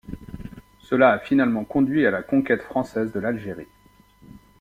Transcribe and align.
Cela 0.79 1.11
a 1.11 1.19
finalement 1.19 1.63
conduit 1.63 2.07
à 2.07 2.09
la 2.09 2.23
conquête 2.23 2.63
française 2.63 3.11
de 3.11 3.19
l'Algérie. 3.19 3.67